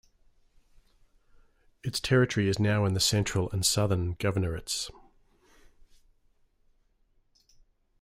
Its 1.83 1.99
territory 1.99 2.47
is 2.49 2.57
now 2.57 2.85
in 2.85 2.95
the 2.95 2.99
Central 2.99 3.51
and 3.51 3.63
Southern 3.63 4.15
Governorates. 4.15 4.89